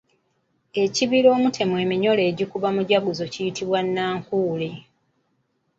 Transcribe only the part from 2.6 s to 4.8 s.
mujaguzo kiyitibwa Nnakkuule.